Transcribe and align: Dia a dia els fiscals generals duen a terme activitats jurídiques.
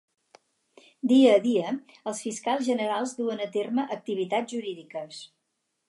Dia 1.11 1.33
a 1.39 1.43
dia 1.43 1.73
els 2.11 2.23
fiscals 2.29 2.65
generals 2.71 3.15
duen 3.21 3.47
a 3.47 3.51
terme 3.59 3.89
activitats 4.01 4.57
jurídiques. 4.57 5.23